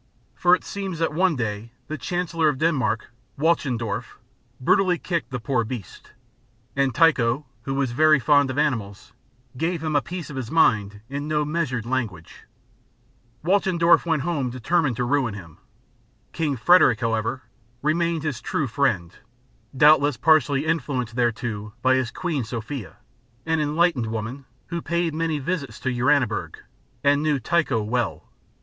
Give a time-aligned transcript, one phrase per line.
[0.33, 4.17] For it seems that one day the Chancellor of Denmark, Walchendorf,
[4.59, 6.13] brutally kicked the poor beast;
[6.75, 9.13] and Tycho, who was very fond of animals,
[9.57, 12.45] gave him a piece of his mind in no measured language.
[13.43, 15.59] Walchendorf went home determined to ruin him.
[16.31, 17.43] King Frederick, however,
[17.83, 19.13] remained his true friend,
[19.77, 22.97] doubtless partly influenced thereto by his Queen Sophia,
[23.45, 26.55] an enlightened woman who paid many visits to Uraniburg,
[27.03, 28.27] and knew Tycho well.